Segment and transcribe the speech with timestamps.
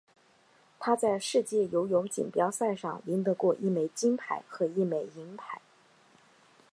[0.79, 5.61] 他在世界游泳锦标赛上赢得过一枚金牌和一枚银牌。